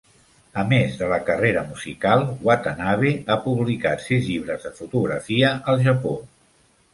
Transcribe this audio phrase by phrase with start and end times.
[0.59, 6.17] A més de la carrera musical, Watanabe ha publicat sis llibres de fotografia al Japó.